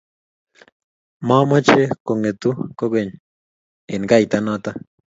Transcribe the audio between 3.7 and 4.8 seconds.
eng' kaita noto